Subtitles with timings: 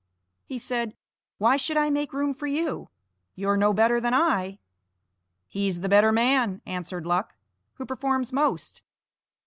[0.45, 0.95] He said:
[1.37, 2.89] "Why should I make room for you?
[3.35, 4.57] you're no better than I."
[5.47, 7.35] "He's the better man," answered Luck,
[7.75, 8.81] "who performs most.